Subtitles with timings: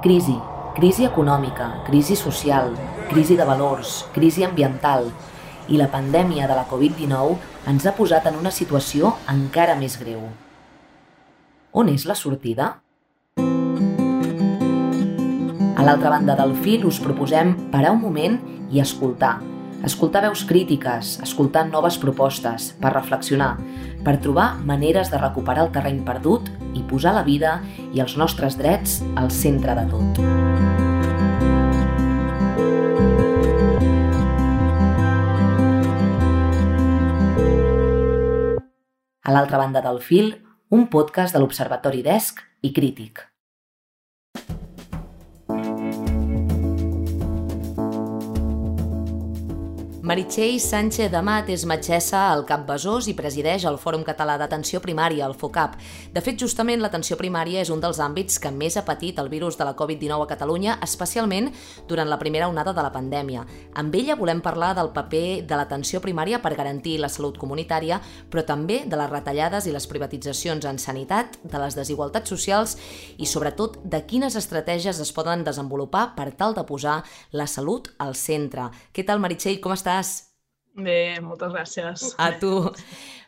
[0.00, 0.32] Crisi,
[0.72, 2.70] crisi econòmica, crisi social,
[3.10, 5.10] crisi de valors, crisi ambiental
[5.68, 10.24] i la pandèmia de la Covid-19 ens ha posat en una situació encara més greu.
[11.76, 12.70] On és la sortida?
[15.76, 18.40] A l'altra banda del fil us proposem parar un moment
[18.72, 19.49] i escoltar.
[19.80, 23.54] Escoltar veus crítiques, escoltar noves propostes, per reflexionar,
[24.04, 27.54] per trobar maneres de recuperar el terreny perdut i posar la vida
[27.96, 30.20] i els nostres drets al centre de tot.
[39.24, 40.34] A l'altra banda del fil,
[40.68, 43.29] un podcast de l'Observatori d'ESC i Crític.
[50.10, 55.22] Meritxell Sánchez Amat és metgessa al Cap Besòs i presideix el Fòrum Català d'Atenció Primària,
[55.28, 55.76] el FOCAP.
[56.10, 59.54] De fet, justament l'atenció primària és un dels àmbits que més ha patit el virus
[59.54, 61.52] de la Covid-19 a Catalunya, especialment
[61.86, 63.44] durant la primera onada de la pandèmia.
[63.78, 68.00] Amb ella volem parlar del paper de l'atenció primària per garantir la salut comunitària,
[68.34, 72.74] però també de les retallades i les privatitzacions en sanitat, de les desigualtats socials
[73.14, 76.98] i, sobretot, de quines estratègies es poden desenvolupar per tal de posar
[77.30, 78.72] la salut al centre.
[78.90, 79.62] Què tal, Meritxell?
[79.62, 79.99] Com estàs?
[80.00, 80.26] Estàs?
[80.80, 82.12] Bé, moltes gràcies.
[82.18, 82.70] A tu.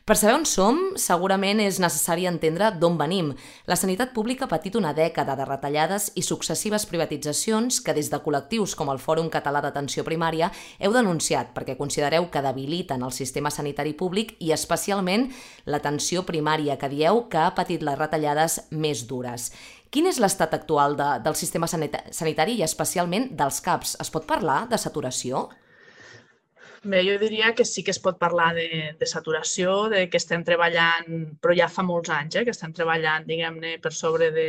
[0.02, 3.28] Per saber on som, segurament és necessari entendre d'on venim.
[3.70, 8.18] La sanitat pública ha patit una dècada de retallades i successives privatitzacions que des de
[8.22, 13.50] col·lectius com el Fòrum Català d'Atenció Primària heu denunciat perquè considereu que debiliten el sistema
[13.50, 15.28] sanitari públic i especialment
[15.66, 19.52] l'atenció primària, que dieu que ha patit les retallades més dures.
[19.92, 23.98] Quin és l'estat actual de, del sistema sanitari i especialment dels CAPs?
[24.02, 25.50] Es pot parlar de saturació?
[26.84, 28.64] Bé, jo diria que sí que es pot parlar de,
[28.98, 33.22] de saturació, de que estem treballant, però ja fa molts anys, eh, que estem treballant,
[33.28, 34.48] diguem-ne, per sobre de,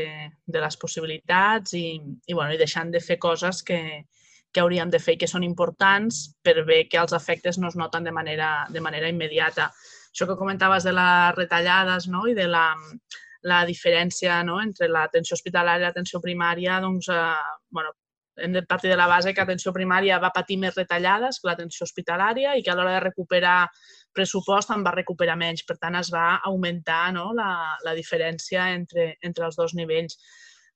[0.56, 3.80] de les possibilitats i, i, bueno, i deixant de fer coses que,
[4.50, 7.78] que hauríem de fer i que són importants per bé que els efectes no es
[7.78, 9.70] noten de manera, de manera immediata.
[10.10, 12.26] Això que comentaves de les retallades no?
[12.26, 12.66] i de la,
[13.46, 14.58] la diferència no?
[14.62, 17.94] entre l'atenció hospitalària i l'atenció primària, doncs, eh, bueno,
[18.38, 21.86] hem de partir de la base que l'atenció primària va patir més retallades que l'atenció
[21.86, 23.58] hospitalària i que a l'hora de recuperar
[24.14, 25.66] pressupost en va recuperar menys.
[25.68, 27.52] Per tant, es va augmentar no, la,
[27.86, 30.18] la diferència entre, entre els dos nivells.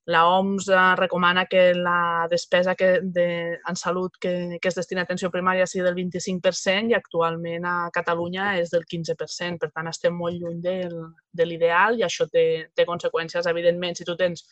[0.08, 5.02] La OMS eh, recomana que la despesa que de, en salut que, que es destina
[5.02, 9.60] a atenció primària sigui del 25% i actualment a Catalunya és del 15%.
[9.60, 10.96] Per tant, estem molt lluny del,
[11.30, 14.46] de l'ideal i això té, té conseqüències, evidentment, si tu tens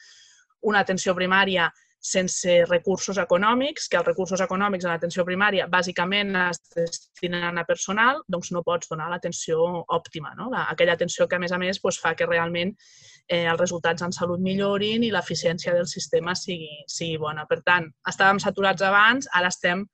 [0.66, 1.70] una atenció primària
[2.00, 8.20] sense recursos econòmics, que els recursos econòmics en l'atenció primària bàsicament es destinen a personal,
[8.28, 9.58] doncs no pots donar l'atenció
[9.88, 10.50] òptima, no?
[10.62, 12.74] aquella atenció que a més a més doncs, fa que realment
[13.28, 17.46] eh, els resultats en salut millorin i l'eficiència del sistema sigui, sigui bona.
[17.46, 19.86] Per tant, estàvem saturats abans, ara estem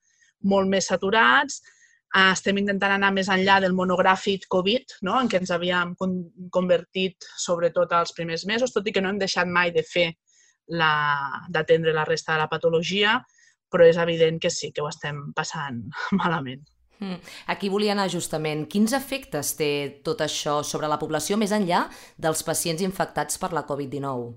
[0.42, 1.62] molt més saturats,
[2.12, 5.16] eh, estem intentant anar més enllà del monogràfic Covid, no?
[5.20, 5.94] en què ens havíem
[6.50, 10.10] convertit sobretot als primers mesos, tot i que no hem deixat mai de fer
[10.68, 13.18] d'atendre la, resta de la patologia,
[13.72, 15.82] però és evident que sí, que ho estem passant
[16.20, 16.62] malament.
[17.02, 17.18] Hmm.
[17.50, 18.68] Aquí volia anar justament.
[18.70, 19.72] Quins efectes té
[20.06, 24.30] tot això sobre la població més enllà dels pacients infectats per la Covid-19?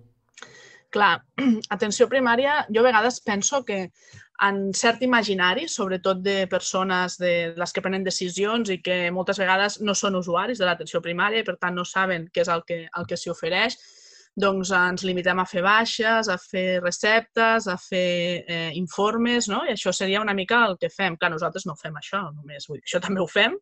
[0.96, 1.14] Clar,
[1.76, 3.90] atenció primària, jo a vegades penso que
[4.46, 9.80] en cert imaginari, sobretot de persones de les que prenen decisions i que moltes vegades
[9.82, 12.82] no són usuaris de l'atenció primària i per tant no saben què és el que,
[12.90, 13.78] el que s'hi ofereix,
[14.36, 19.64] doncs ens limitem a fer baixes, a fer receptes, a fer eh, informes, no?
[19.64, 21.16] I això seria una mica el que fem.
[21.16, 23.56] Clar, nosaltres no fem això només, vull dir, això també ho fem,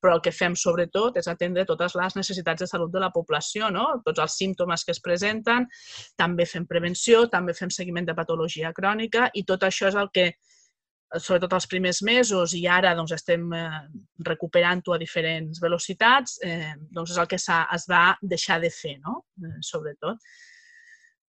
[0.00, 3.68] però el que fem sobretot és atendre totes les necessitats de salut de la població,
[3.72, 3.86] no?
[4.04, 5.68] tots els símptomes que es presenten,
[6.20, 10.30] també fem prevenció, també fem seguiment de patologia crònica i tot això és el que
[11.18, 13.80] sobretot els primers mesos i ara doncs, estem eh,
[14.26, 19.24] recuperant-ho a diferents velocitats, eh, doncs és el que es va deixar de fer, no?
[19.42, 20.22] eh, sobretot.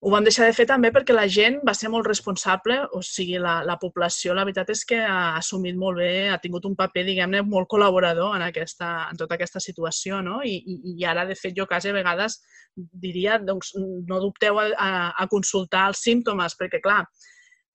[0.05, 3.39] Ho vam deixar de fer també perquè la gent va ser molt responsable, o sigui,
[3.41, 7.01] la, la població, la veritat és que ha assumit molt bé, ha tingut un paper,
[7.07, 10.43] diguem-ne, molt col·laborador en, aquesta, en tota aquesta situació, no?
[10.45, 12.37] I, i, i ara, de fet, jo quasi a vegades
[12.75, 13.73] diria, doncs,
[14.09, 17.01] no dubteu a, a, a consultar els símptomes, perquè, clar,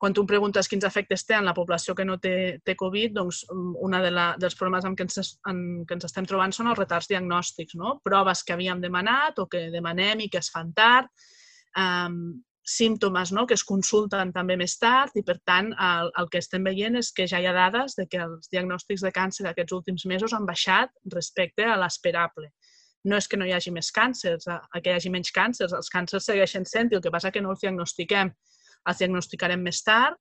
[0.03, 3.13] quan tu em preguntes quins efectes té en la població que no té, té Covid,
[3.15, 4.09] doncs un de
[4.43, 8.01] dels problemes amb què ens, en, que ens estem trobant són els retards diagnòstics, no?
[8.03, 11.07] proves que havíem demanat o que demanem i que es fan tard,
[11.79, 12.17] um,
[12.67, 13.47] símptomes no?
[13.47, 17.13] que es consulten també més tard i, per tant, el, el que estem veient és
[17.15, 20.51] que ja hi ha dades de que els diagnòstics de càncer aquests últims mesos han
[20.51, 22.51] baixat respecte a l'esperable.
[23.07, 25.95] No és que no hi hagi més càncers, a, que hi hagi menys càncers, els
[25.95, 28.35] càncers segueixen sent i el que passa que no els diagnostiquem
[28.89, 30.19] els diagnosticarem més tard.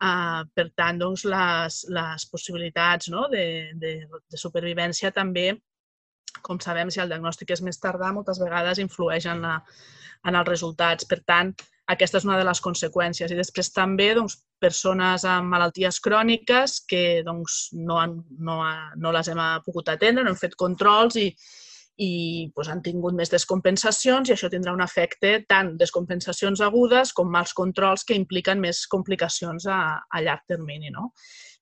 [0.00, 3.44] Uh, per tant, doncs, les, les possibilitats no, de,
[3.76, 5.50] de, de supervivència també,
[6.46, 9.58] com sabem, si el diagnòstic és més tardà, moltes vegades influeix en, la,
[10.24, 11.04] en els resultats.
[11.10, 11.52] Per tant,
[11.92, 13.32] aquesta és una de les conseqüències.
[13.32, 19.12] I després també doncs, persones amb malalties cròniques que doncs, no, han, no, ha, no
[19.12, 21.28] les hem pogut atendre, no hem fet controls i,
[22.00, 27.28] i doncs, han tingut més descompensacions i això tindrà un efecte tant descompensacions agudes com
[27.28, 31.10] mals controls que impliquen més complicacions a, a llarg termini, no?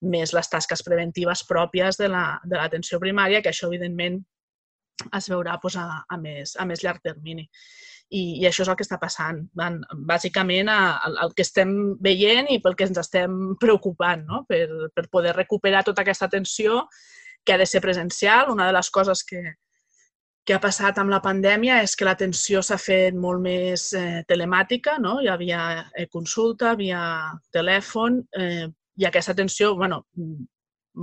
[0.07, 4.21] més les tasques preventives pròpies de l'atenció la, primària, que això evidentment
[5.15, 7.49] es veurà doncs, a, a, més, a més llarg termini.
[8.09, 9.43] I, I això és el que està passant.
[9.59, 14.45] Van, bàsicament, el, el que estem veient i pel que ens estem preocupant no?
[14.49, 16.85] per, per poder recuperar tota aquesta atenció
[17.45, 18.53] que ha de ser presencial.
[18.55, 19.43] Una de les coses que,
[20.49, 24.95] que ha passat amb la pandèmia és que l'atenció s'ha fet molt més eh, telemàtica,
[25.05, 25.19] no?
[25.21, 27.01] hi havia eh, consulta, via
[27.53, 28.65] telèfon, eh,
[28.97, 29.99] i aquesta atenció, bueno,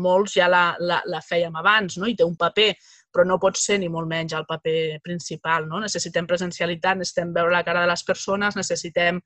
[0.02, 2.10] molts ja la, la, la fèiem abans, no?
[2.10, 2.72] i té un paper,
[3.14, 5.70] però no pot ser ni molt menys el paper principal.
[5.70, 5.84] No?
[5.84, 9.22] Necessitem presencialitat, necessitem veure la cara de les persones, necessitem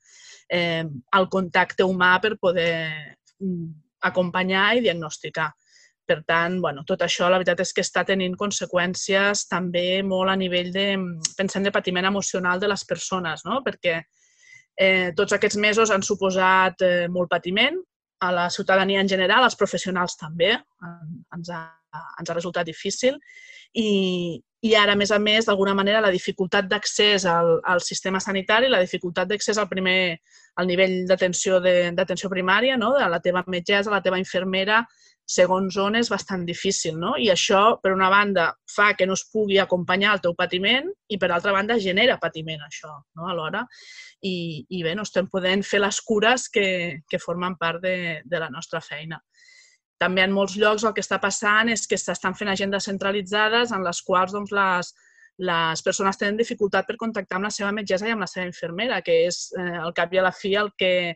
[0.52, 2.76] eh, el contacte humà per poder
[3.40, 3.72] mm,
[4.12, 5.48] acompanyar i diagnosticar.
[6.10, 10.34] Per tant, bueno, tot això la veritat és que està tenint conseqüències també molt a
[10.40, 10.86] nivell de,
[11.38, 13.60] pensem, de patiment emocional de les persones, no?
[13.62, 17.78] perquè eh, tots aquests mesos han suposat eh, molt patiment
[18.26, 20.50] a la ciutadania en general, als professionals també,
[21.36, 21.62] ens ha,
[22.18, 23.14] ens ha resultat difícil
[23.78, 28.20] i, i ara, a més a més, d'alguna manera, la dificultat d'accés al, al sistema
[28.20, 30.18] sanitari, la dificultat d'accés al primer
[30.58, 32.92] al nivell d'atenció primària, no?
[32.98, 34.82] de la teva metgessa, la teva infermera,
[35.30, 37.12] segons on és bastant difícil, no?
[37.18, 41.18] I això, per una banda, fa que no es pugui acompanyar el teu patiment i,
[41.22, 43.28] per altra banda, genera patiment, això, no?
[43.30, 43.62] alhora.
[44.26, 46.66] I, i bé, no estem podent fer les cures que,
[47.08, 47.94] que formen part de,
[48.26, 49.20] de la nostra feina.
[50.00, 53.84] També en molts llocs el que està passant és que s'estan fent agendes centralitzades en
[53.86, 54.92] les quals doncs, les,
[55.46, 59.02] les persones tenen dificultat per contactar amb la seva metgessa i amb la seva infermera,
[59.04, 61.14] que és eh, al cap i a la fi el que,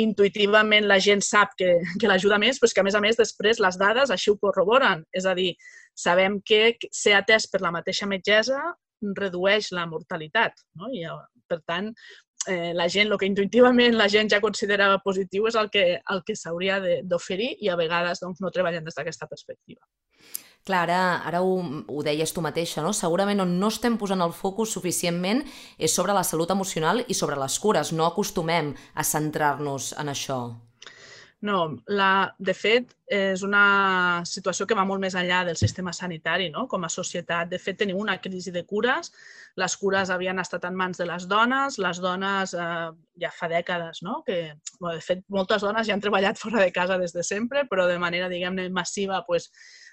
[0.00, 3.60] intuïtivament la gent sap que, que l'ajuda més, però que a més a més després
[3.62, 5.04] les dades així ho corroboren.
[5.14, 5.52] És a dir,
[5.94, 8.60] sabem que ser atès per la mateixa metgessa
[9.18, 10.64] redueix la mortalitat.
[10.80, 10.90] No?
[10.92, 11.04] I,
[11.50, 11.90] per tant,
[12.48, 16.24] eh, la gent, el que intuïtivament la gent ja considera positiu és el que, el
[16.26, 19.82] que s'hauria d'oferir i a vegades doncs, no treballen des d'aquesta perspectiva.
[20.64, 21.56] Clar, ara, ara ho,
[21.92, 22.94] ho deies tu mateixa, no?
[22.96, 25.42] Segurament on no estem posant el focus suficientment
[25.76, 27.90] és sobre la salut emocional i sobre les cures.
[27.92, 30.38] No acostumem a centrar-nos en això.
[31.44, 36.46] No, la, de fet, és una situació que va molt més enllà del sistema sanitari,
[36.54, 36.62] no?
[36.72, 37.50] com a societat.
[37.50, 39.12] De fet, tenim una crisi de cures.
[39.60, 41.76] Les cures havien estat en mans de les dones.
[41.84, 42.88] Les dones eh,
[43.20, 44.22] ja fa dècades, no?
[44.24, 44.38] que,
[44.78, 47.84] bueno, de fet, moltes dones ja han treballat fora de casa des de sempre, però
[47.92, 49.50] de manera, diguem-ne, massiva pues,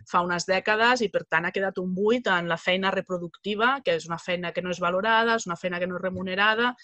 [0.08, 4.00] fa unes dècades i, per tant, ha quedat un buit en la feina reproductiva, que
[4.00, 6.78] és una feina que no és valorada, és una feina que no és remunerada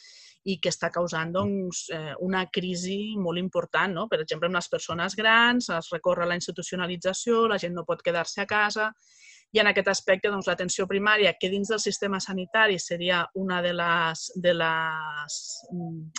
[0.47, 3.93] i que està causant doncs, eh, una crisi molt important.
[3.99, 4.07] No?
[4.07, 8.43] Per exemple, amb les persones grans es recorre la institucionalització, la gent no pot quedar-se
[8.43, 8.91] a casa
[9.55, 13.71] i en aquest aspecte doncs, l'atenció primària, que dins del sistema sanitari seria una de
[13.75, 15.37] les, de les,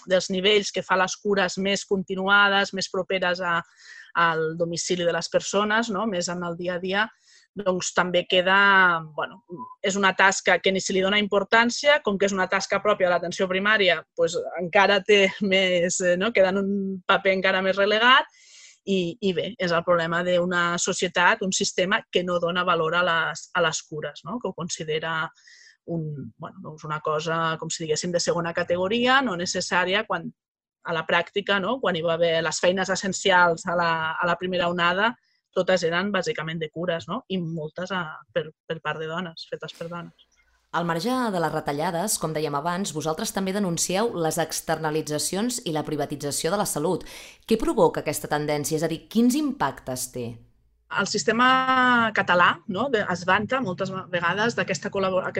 [0.08, 3.58] dels nivells que fa les cures més continuades, més properes a,
[4.24, 6.06] al domicili de les persones, no?
[6.08, 7.04] més en el dia a dia,
[7.58, 8.58] doncs també queda,
[9.16, 9.42] bueno,
[9.82, 13.08] és una tasca que ni se li dona importància, com que és una tasca pròpia
[13.08, 16.32] de l'atenció primària, doncs encara té més, eh, no?
[16.32, 16.72] queda en un
[17.06, 18.28] paper encara més relegat
[18.88, 23.04] i, i bé, és el problema d'una societat, un sistema que no dona valor a
[23.04, 24.38] les, a les cures, no?
[24.40, 25.20] que ho considera
[25.88, 30.28] un, bueno, doncs una cosa, com si diguéssim, de segona categoria, no necessària, quan
[30.88, 31.78] a la pràctica, no?
[31.82, 35.12] quan hi va haver les feines essencials a la, a la primera onada,
[35.58, 37.24] totes eren bàsicament de cures, no?
[37.28, 40.28] I moltes a, per, per part de dones, fetes per dones.
[40.70, 45.84] Al marge de les retallades, com dèiem abans, vosaltres també denuncieu les externalitzacions i la
[45.86, 47.06] privatització de la salut.
[47.48, 48.76] Què provoca aquesta tendència?
[48.76, 50.26] És a dir, quins impactes té?
[51.00, 51.46] El sistema
[52.16, 54.86] català no, es vanta moltes vegades d'aquest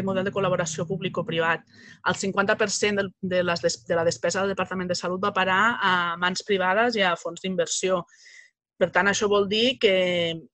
[0.04, 1.62] model de col·laboració públic-privat.
[2.08, 5.92] El 50% de, de, les, de la despesa del Departament de Salut va parar a
[6.20, 8.02] mans privades i a fons d'inversió.
[8.78, 9.94] Per tant, això vol dir que,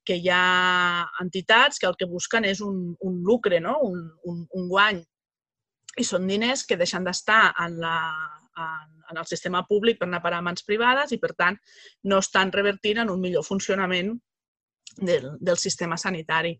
[0.06, 3.76] que hi ha entitats que el que busquen és un, un lucre, no?
[3.84, 4.00] un,
[4.30, 5.02] un, un guany.
[6.00, 7.98] I són diners que deixen d'estar en, la,
[8.64, 11.60] en, en el sistema públic per anar a parar a mans privades i, per tant,
[12.08, 14.14] no estan revertint en un millor funcionament
[14.96, 16.56] del, del sistema sanitari.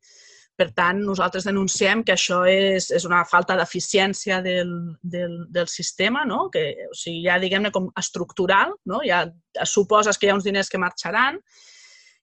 [0.54, 4.70] Per tant, nosaltres denunciem que això és, és una falta d'eficiència del,
[5.02, 6.46] del, del sistema, no?
[6.54, 9.00] que o sigui, ja diguem-ne com estructural, no?
[9.02, 9.24] ja
[9.66, 11.40] suposes que hi ha uns diners que marxaran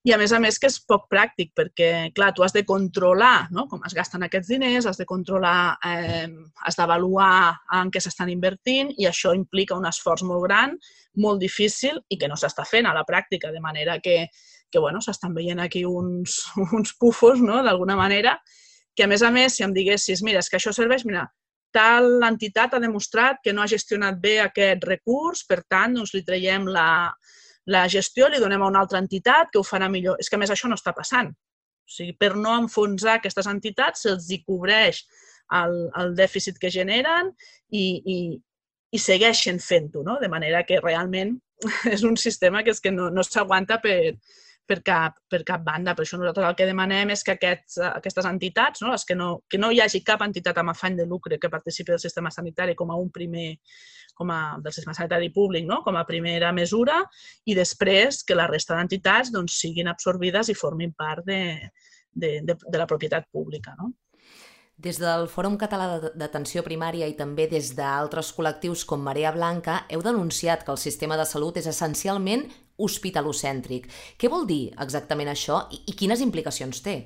[0.08, 3.52] i a més a més que és poc pràctic perquè, clar, tu has de controlar
[3.54, 3.68] no?
[3.70, 6.32] com es gasten aquests diners, has de controlar, eh,
[6.66, 10.74] has d'avaluar en què s'estan invertint i això implica un esforç molt gran,
[11.22, 14.24] molt difícil i que no s'està fent a la pràctica, de manera que,
[14.72, 18.38] que bueno, s'estan veient aquí uns, uns pufos, no?, d'alguna manera,
[18.96, 21.28] que a més a més, si em diguessis, mira, és que això serveix, mira,
[21.72, 26.24] tal entitat ha demostrat que no ha gestionat bé aquest recurs, per tant, doncs li
[26.28, 27.12] traiem la,
[27.72, 30.20] la gestió li donem a una altra entitat que ho farà millor.
[30.20, 31.32] És que a més això no està passant.
[31.32, 35.02] O sigui, per no enfonsar aquestes entitats se'ls hi cobreix
[35.58, 37.32] el, el dèficit que generen
[37.72, 37.86] i,
[38.16, 38.18] i,
[38.92, 40.20] i segueixen fent-ho, no?
[40.22, 41.38] de manera que realment
[41.94, 44.16] és un sistema que és que no, no s'aguanta per,
[44.72, 45.94] per cap, per cap banda.
[45.96, 49.32] Per això nosaltres el que demanem és que aquests, aquestes entitats, no, les que, no,
[49.52, 52.76] que no hi hagi cap entitat amb afany de lucre que participi del sistema sanitari
[52.80, 53.50] com a un primer,
[54.16, 55.82] com a, del sistema sanitari públic, no?
[55.84, 57.02] com a primera mesura,
[57.44, 61.42] i després que la resta d'entitats doncs, siguin absorbides i formin part de,
[62.14, 63.76] de, de, de la propietat pública.
[63.80, 63.92] No?
[64.82, 70.02] Des del Fòrum Català d'Atenció Primària i també des d'altres col·lectius com Marea Blanca heu
[70.02, 72.48] denunciat que el sistema de salut és essencialment
[72.86, 73.88] hospitalocèntric.
[74.18, 76.98] Què vol dir exactament això i, i quines implicacions té?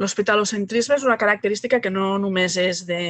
[0.00, 3.02] L'hospitalocentrisme és una característica que no només és de,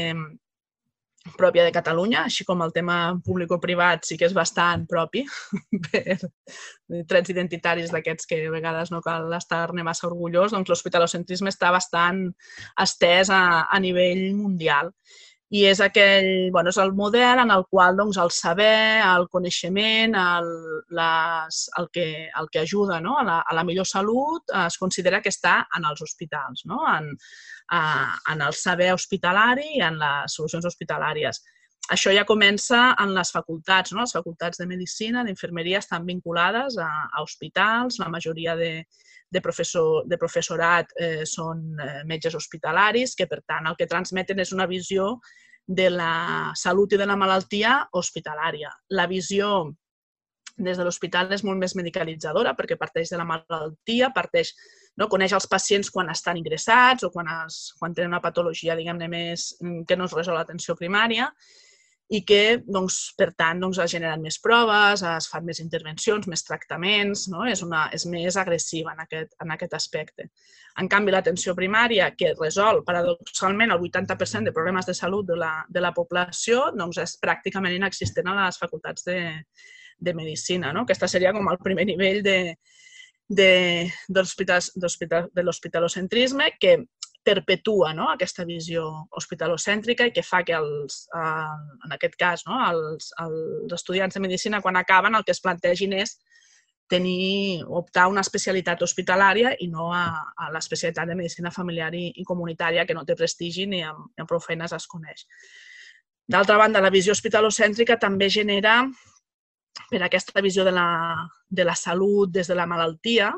[1.36, 5.22] pròpia de Catalunya, així com el tema públic-privat sí que és bastant propi
[5.86, 6.16] per
[7.08, 12.24] trets identitaris d'aquests que a vegades no cal estar-ne massa orgullós, doncs l'hospitalocentrisme està bastant
[12.82, 14.90] estès a, a nivell mundial.
[15.52, 20.14] I és aquell, bueno, és el model en el qual doncs, el saber, el coneixement,
[20.16, 20.48] el,
[20.96, 22.06] les, el, que,
[22.40, 23.18] el que ajuda no?
[23.20, 26.80] a, la, a la millor salut es considera que està en els hospitals, no?
[26.88, 27.10] en,
[27.68, 27.82] a,
[28.32, 31.42] en el saber hospitalari i en les solucions hospitalàries.
[31.92, 33.92] Això ja comença en les facultats.
[33.92, 34.06] No?
[34.06, 37.98] Les facultats de Medicina, d'Infermeria, estan vinculades a, a hospitals.
[38.00, 38.86] La majoria de,
[39.32, 44.42] de, professor, de professorat eh, són eh, metges hospitalaris, que per tant el que transmeten
[44.44, 45.16] és una visió
[45.66, 48.72] de la salut i de la malaltia hospitalària.
[48.92, 49.72] La visió
[50.58, 54.52] des de l'hospital és molt més medicalitzadora perquè parteix de la malaltia, parteix,
[55.00, 55.08] no?
[55.08, 59.54] coneix els pacients quan estan ingressats o quan, es, quan tenen una patologia, diguem-ne, més
[59.88, 61.32] que no es resol l'atenció primària
[62.12, 66.44] i que, doncs, per tant, doncs, es generen més proves, es fan més intervencions, més
[66.44, 67.46] tractaments, no?
[67.48, 70.26] és, una, és més agressiva en aquest, en aquest aspecte.
[70.82, 75.54] En canvi, l'atenció primària, que resol paradoxalment el 80% de problemes de salut de la,
[75.72, 79.18] de la població, doncs és pràcticament inexistent a les facultats de,
[79.96, 80.72] de Medicina.
[80.76, 80.84] No?
[80.84, 82.38] Aquesta seria com el primer nivell de,
[83.28, 86.76] de, de l'hospitalocentrisme, que
[87.24, 88.08] perpetua no?
[88.10, 88.84] aquesta visió
[89.18, 92.58] hospitalocèntrica i que fa que, els, eh, en aquest cas, no?
[92.68, 96.16] els, els estudiants de Medicina, quan acaben, el que es plantegin és
[96.92, 100.04] tenir, optar una especialitat hospitalària i no a,
[100.36, 104.24] a l'especialitat de Medicina familiar i, i comunitària, que no té prestigi ni amb, ni
[104.24, 105.24] amb prou feines es coneix.
[106.28, 108.82] D'altra banda, la visió hospitalocèntrica també genera,
[109.90, 110.88] per aquesta visió de la,
[111.48, 113.32] de la salut des de la malaltia,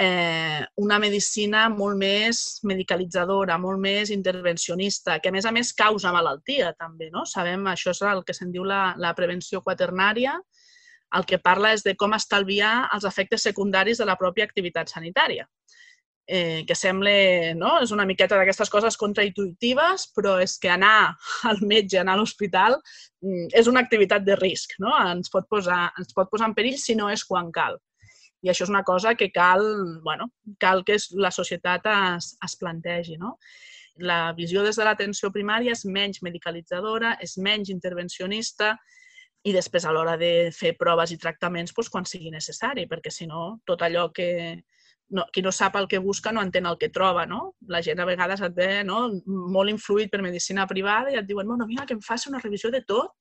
[0.00, 6.12] eh, una medicina molt més medicalitzadora, molt més intervencionista, que a més a més causa
[6.14, 7.26] malaltia també, no?
[7.28, 10.38] Sabem, això és el que se'n diu la, la prevenció quaternària,
[11.18, 15.44] el que parla és de com estalviar els efectes secundaris de la pròpia activitat sanitària.
[16.30, 17.12] Eh, que sembla,
[17.58, 17.74] no?
[17.82, 21.10] És una miqueta d'aquestes coses contraintuitives, però és que anar
[21.50, 22.78] al metge, anar a l'hospital,
[23.20, 24.94] mm, és una activitat de risc, no?
[25.10, 27.76] Ens pot, posar, ens pot posar en perill si no és quan cal.
[28.42, 29.62] I això és una cosa que cal,
[30.04, 33.18] bueno, cal que la societat es, es plantegi.
[33.20, 33.36] No?
[34.00, 38.76] La visió des de l'atenció primària és menys medicalitzadora, és menys intervencionista
[39.44, 43.26] i després a l'hora de fer proves i tractaments doncs, quan sigui necessari, perquè si
[43.28, 44.30] no, tot allò que,
[45.10, 47.54] no, qui no sap el que busca no entén el que troba, no?
[47.68, 49.02] La gent a vegades et ve no?
[49.26, 52.70] molt influït per medicina privada i et diuen, bueno, mira, que em faci una revisió
[52.70, 53.16] de tot.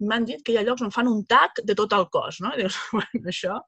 [0.00, 2.54] M'han dit que hi ha llocs on fan un tac de tot el cos, no?
[2.54, 3.58] I dius, bueno, això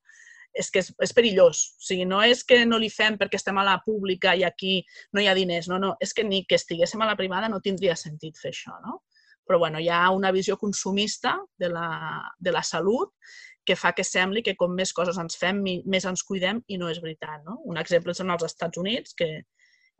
[0.54, 1.62] és que és, és perillós.
[1.78, 4.78] O sigui, no és que no li fem perquè estem a la pública i aquí
[5.12, 7.62] no hi ha diners, no, no, és que ni que estiguéssim a la privada no
[7.64, 9.02] tindria sentit fer això, no?
[9.44, 11.88] Però bueno, hi ha una visió consumista de la,
[12.40, 13.12] de la salut
[13.64, 16.88] que fa que sembli que com més coses ens fem, més ens cuidem i no
[16.92, 17.42] és veritat.
[17.44, 17.58] No?
[17.68, 19.28] Un exemple és en els Estats Units, que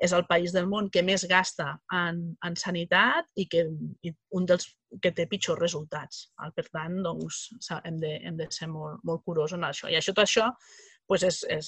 [0.03, 3.67] és el país del món que més gasta en, en sanitat i que
[4.03, 4.67] i un dels
[5.03, 6.27] que té pitjors resultats.
[6.57, 7.45] Per tant, doncs,
[7.85, 9.91] hem de, hem de ser molt, molt curosos en això.
[9.91, 10.51] I això, tot això
[11.07, 11.67] pues és, és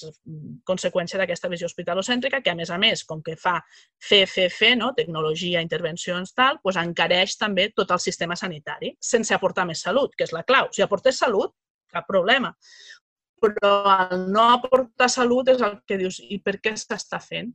[0.64, 3.59] conseqüència d'aquesta visió hospitalocèntrica que, a més a més, com que fa
[4.00, 4.92] fer, fer, fer, no?
[4.97, 10.25] tecnologia, intervencions, tal, pues encareix també tot el sistema sanitari, sense aportar més salut, que
[10.25, 10.71] és la clau.
[10.73, 11.52] Si aportés salut,
[11.92, 12.54] cap problema.
[13.42, 13.75] Però
[14.09, 17.52] el no aportar salut és el que dius, i per què s'està fent?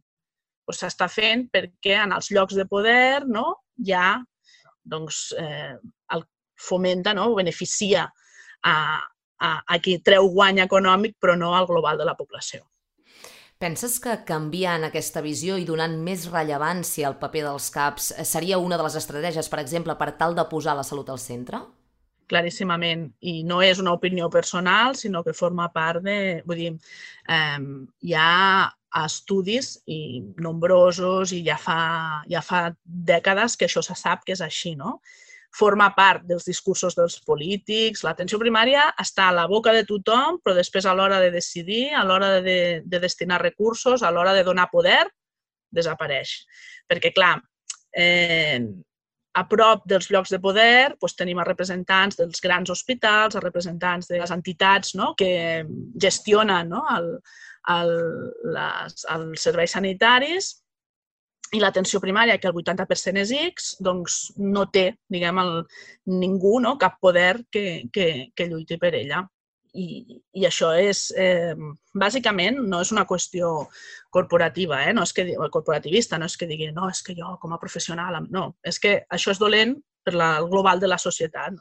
[0.71, 3.43] S'està fent perquè en els llocs de poder no,
[3.83, 4.21] hi ha
[4.83, 5.75] doncs, eh,
[6.15, 6.23] el
[6.55, 8.05] fomenta no, o beneficia
[8.63, 8.75] a,
[9.41, 12.63] a, a qui treu guany econòmic però no al global de la població.
[13.61, 18.79] Penses que canviant aquesta visió i donant més rellevància al paper dels CAPs seria una
[18.79, 21.59] de les estratègies, per exemple, per tal de posar la salut al centre?
[22.31, 23.09] Claríssimament.
[23.21, 26.19] I no és una opinió personal, sinó que forma part de...
[26.47, 26.71] Vull dir,
[27.27, 27.57] eh,
[28.07, 28.69] hi ha
[29.01, 31.81] estudis i nombrosos i ja fa,
[32.31, 34.99] ja fa dècades que això se sap que és així, no?
[35.51, 38.05] forma part dels discursos dels polítics.
[38.07, 42.05] L'atenció primària està a la boca de tothom, però després a l'hora de decidir, a
[42.07, 45.03] l'hora de, de destinar recursos, a l'hora de donar poder,
[45.71, 46.37] desapareix.
[46.87, 47.35] Perquè, clar,
[47.91, 48.63] eh,
[49.33, 54.09] a prop dels llocs de poder doncs, tenim els representants dels grans hospitals, els representants
[54.11, 55.13] de les entitats no?
[55.17, 55.63] que
[55.95, 56.81] gestionen no?
[56.97, 57.13] el,
[57.75, 57.93] el,
[58.57, 60.51] les, els serveis sanitaris
[61.51, 65.57] i l'atenció primària, que el 80% és X, doncs no té, diguem, el,
[66.07, 66.77] ningú, no?
[66.79, 69.25] cap poder que, que, que lluiti per ella.
[69.73, 71.55] I, i això és, eh,
[71.95, 73.51] bàsicament, no és una qüestió
[74.11, 74.93] corporativa, eh?
[74.93, 78.19] no és que, corporativista, no és que digui, no, és que jo com a professional,
[78.29, 81.55] no, és que això és dolent per la, el global de la societat.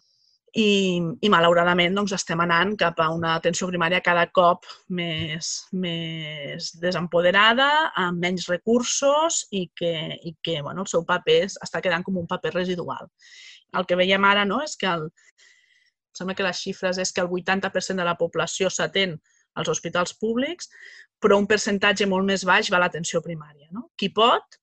[0.59, 4.67] I, i malauradament doncs, estem anant cap a una atenció primària cada cop
[4.99, 9.95] més, més desempoderada, amb menys recursos i que,
[10.27, 13.07] i que bueno, el seu paper està quedant com un paper residual.
[13.79, 15.07] El que veiem ara no, és que el,
[16.17, 19.17] sembla que les xifres és que el 80% de la població s'atén
[19.59, 20.71] als hospitals públics,
[21.21, 23.69] però un percentatge molt més baix va a l'atenció primària.
[23.75, 23.91] No?
[23.99, 24.61] Qui pot,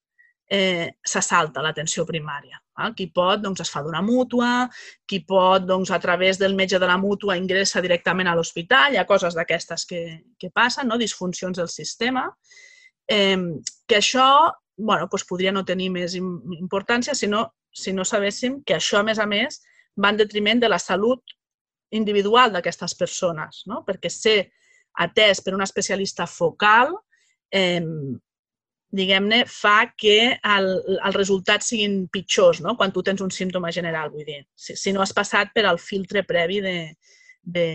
[0.50, 2.60] eh, se salta l'atenció primària.
[2.80, 2.92] Eh?
[2.98, 4.68] Qui pot, doncs, es fa d'una mútua,
[5.06, 9.01] qui pot, doncs, a través del metge de la mútua ingressa directament a l'hospital, hi
[9.01, 10.03] ha coses d'aquestes que,
[10.40, 10.98] que passen, no?
[10.98, 12.29] disfuncions del sistema,
[13.07, 13.38] eh,
[13.88, 14.29] que això
[14.77, 19.07] bueno, doncs podria no tenir més importància si no, si no sabéssim que això, a
[19.07, 19.62] més a més,
[19.98, 21.36] va en detriment de la salut
[21.91, 23.83] individual d'aquestes persones, no?
[23.87, 24.37] perquè ser
[25.03, 26.95] atès per un especialista focal
[27.53, 27.83] eh,
[28.97, 32.75] diguem-ne, fa que el, els resultats siguin pitjors no?
[32.79, 35.79] quan tu tens un símptoma general, vull dir, si, si no has passat per al
[35.79, 36.77] filtre previ de,
[37.43, 37.67] de,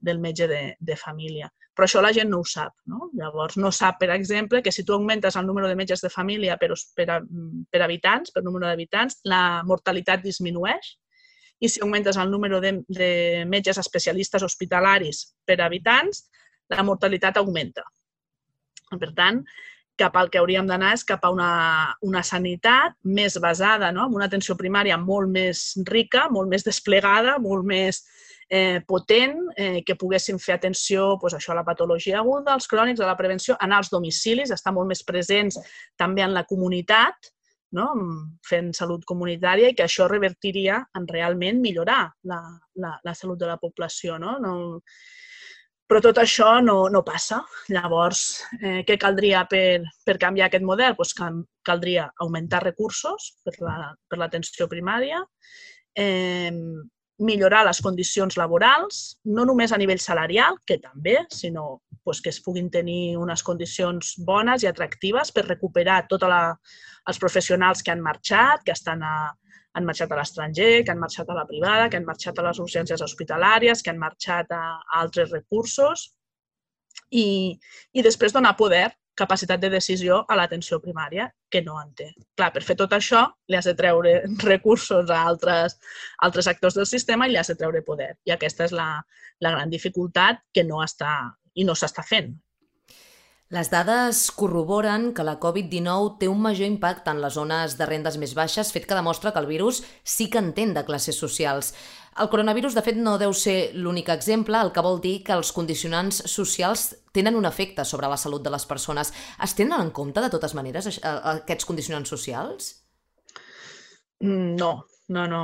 [0.00, 1.50] del metge de, de família.
[1.76, 2.72] Però això la gent no ho sap.
[2.88, 3.10] No?
[3.18, 6.56] Llavors, no sap, per exemple, que si tu augmentes el número de metges de família
[6.56, 7.18] per, per,
[7.70, 10.94] per habitants, per número d'habitants, la mortalitat disminueix
[11.60, 16.26] i si augmentes el número de, de metges especialistes hospitalaris per habitants,
[16.68, 17.84] la mortalitat augmenta.
[19.00, 19.40] Per tant,
[19.96, 21.50] cap al que hauríem d'anar és cap a una,
[22.04, 24.04] una sanitat més basada, no?
[24.04, 28.02] amb una atenció primària molt més rica, molt més desplegada, molt més
[28.50, 33.00] eh, potent, eh, que poguessin fer atenció pues, això, a la patologia aguda, als crònics,
[33.00, 35.58] a la prevenció, anar als domicilis, estar molt més presents
[35.96, 37.32] també en la comunitat,
[37.74, 37.86] no?
[38.46, 42.40] fent salut comunitària i que això revertiria en realment millorar la,
[42.82, 44.18] la, la salut de la població.
[44.22, 44.36] No?
[44.42, 44.54] No,
[45.86, 47.40] però tot això no, no passa.
[47.70, 48.24] Llavors,
[48.60, 50.96] eh, què caldria per, per canviar aquest model?
[50.98, 55.22] Pues caldria augmentar recursos per l'atenció la, per primària,
[55.94, 56.52] eh,
[57.18, 62.40] millorar les condicions laborals, no només a nivell salarial, que també, sinó pues, que es
[62.44, 68.62] puguin tenir unes condicions bones i atractives per recuperar tots els professionals que han marxat,
[68.66, 69.16] que estan a,
[69.76, 72.60] han marxat a l'estranger, que han marxat a la privada, que han marxat a les
[72.62, 76.10] urgències hospitalàries, que han marxat a, a altres recursos
[77.10, 77.56] i,
[77.92, 82.10] i després donar poder, capacitat de decisió a l'atenció primària, que no en té.
[82.36, 84.16] Clar, per fer tot això li has de treure
[84.50, 85.78] recursos a altres,
[86.28, 88.12] altres actors del sistema i li has de treure poder.
[88.28, 88.90] I aquesta és la,
[89.40, 91.16] la gran dificultat que no està
[91.56, 92.34] i no s'està fent.
[93.54, 98.16] Les dades corroboren que la Covid-19 té un major impacte en les zones de rendes
[98.18, 101.70] més baixes, fet que demostra que el virus sí que entén de classes socials.
[102.22, 105.52] El coronavirus, de fet, no deu ser l'únic exemple, el que vol dir que els
[105.52, 109.12] condicionants socials tenen un efecte sobre la salut de les persones.
[109.44, 112.72] Es tenen en compte, de totes maneres, aquests condicionants socials?
[114.24, 114.72] Mm, no,
[115.12, 115.42] no, no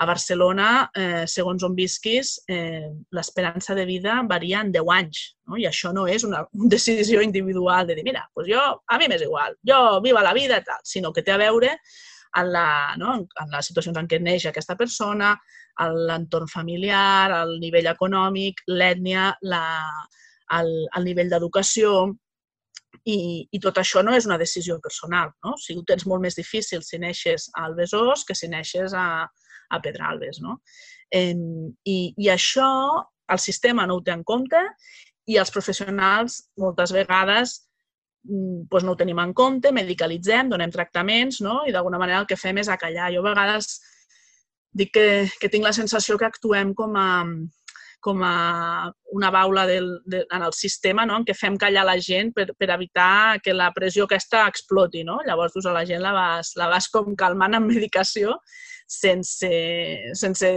[0.00, 5.18] a Barcelona, eh, segons on visquis, eh, l'esperança de vida varia en 10 anys.
[5.44, 5.58] No?
[5.60, 6.40] I això no és una,
[6.74, 10.62] decisió individual de dir, mira, pues jo, a mi m'és igual, jo viva la vida
[10.64, 11.74] tal, sinó que té a veure
[12.36, 13.16] en, la, no?
[13.42, 15.34] en les situacions en què neix aquesta persona,
[15.80, 22.10] l'entorn familiar, el nivell econòmic, l'ètnia, al, al nivell d'educació,
[23.08, 25.30] i, i tot això no és una decisió personal.
[25.44, 25.54] No?
[25.54, 29.24] O sigui, ho tens molt més difícil si neixes al Besòs que si neixes a,
[29.70, 30.40] a Pedralbes.
[30.44, 30.58] No?
[31.10, 32.68] Eh, i, I això
[33.30, 34.60] el sistema no ho té en compte
[35.30, 37.60] i els professionals moltes vegades
[38.22, 41.62] doncs no ho tenim en compte, medicalitzem, donem tractaments no?
[41.66, 43.10] i d'alguna manera el que fem és acallar.
[43.14, 43.78] Jo a vegades
[44.76, 45.06] dic que,
[45.40, 47.08] que tinc la sensació que actuem com a,
[48.00, 48.34] com a
[49.16, 51.16] una baula del, de, en el sistema no?
[51.20, 55.04] en què fem callar la gent per, per evitar que la pressió aquesta exploti.
[55.04, 55.20] No?
[55.26, 58.36] Llavors, dus, a la gent la vas, la vas com calmant amb medicació
[58.90, 59.50] sense,
[60.18, 60.54] sense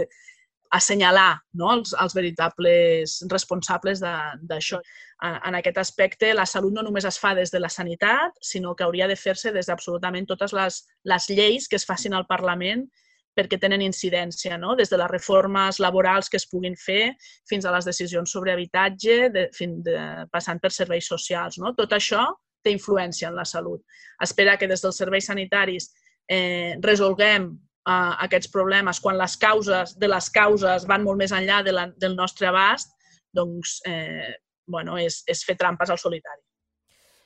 [0.74, 1.70] assenyalar no?
[1.76, 4.80] els, els veritables responsables d'això.
[5.22, 8.74] En, en aquest aspecte, la salut no només es fa des de la sanitat, sinó
[8.74, 12.86] que hauria de fer-se des d'absolutament totes les, les lleis que es facin al Parlament
[13.34, 14.76] perquè tenen incidència, no?
[14.78, 17.16] des de les reformes laborals que es puguin fer
[17.50, 19.98] fins a les decisions sobre habitatge, de, fin, de,
[20.30, 21.58] passant per serveis socials.
[21.58, 21.74] No?
[21.74, 22.28] Tot això
[22.64, 23.82] té influència en la salut.
[24.22, 25.90] Espera que des dels serveis sanitaris
[26.30, 27.50] eh, resolguem
[27.86, 31.88] eh, aquests problemes quan les causes de les causes van molt més enllà de la,
[31.96, 32.94] del nostre abast,
[33.34, 34.34] doncs eh,
[34.66, 36.42] bueno, és, és fer trampes al solitari.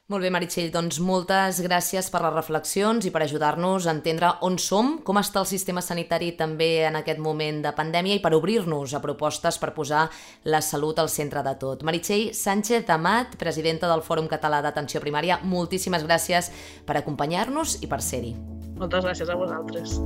[0.09, 4.55] Molt bé, Meritxell, doncs moltes gràcies per les reflexions i per ajudar-nos a entendre on
[4.57, 8.95] som, com està el sistema sanitari també en aquest moment de pandèmia i per obrir-nos
[8.97, 10.07] a propostes per posar
[10.49, 11.85] la salut al centre de tot.
[11.85, 16.49] Meritxell Sánchez Amat, presidenta del Fòrum Català d'Atenció Primària, moltíssimes gràcies
[16.89, 18.33] per acompanyar-nos i per ser-hi.
[18.81, 19.99] Moltes gràcies a vosaltres.